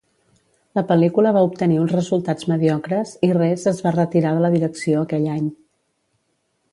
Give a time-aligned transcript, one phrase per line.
[0.77, 5.05] La pel·lícula va obtenir uns resultats mediocres i Rees es va retirar de la direcció
[5.05, 5.49] aquell any.